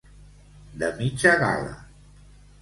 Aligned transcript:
De 0.83 0.89
mitja 1.01 1.35
gala. 1.43 1.77